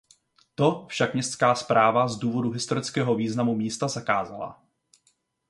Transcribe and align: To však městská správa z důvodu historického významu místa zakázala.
To 0.55 0.85
však 0.89 1.13
městská 1.13 1.55
správa 1.55 2.07
z 2.07 2.15
důvodu 2.15 2.51
historického 2.51 3.15
významu 3.15 3.55
místa 3.55 3.87
zakázala. 3.87 4.63